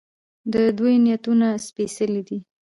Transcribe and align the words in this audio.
د 0.53 0.55
دوی 0.77 0.95
نیتونه 1.05 1.47
سپیڅلي 1.67 2.21
دي. 2.27 2.39